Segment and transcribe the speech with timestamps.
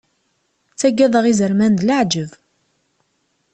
[0.71, 2.31] Ttagadeɣ izerman d leεǧab.